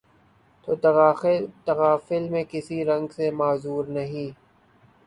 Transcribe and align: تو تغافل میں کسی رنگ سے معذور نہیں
تو 0.63 0.71
تغافل 1.67 2.29
میں 2.29 2.43
کسی 2.43 2.83
رنگ 2.85 3.07
سے 3.07 3.31
معذور 3.31 3.85
نہیں 3.89 4.29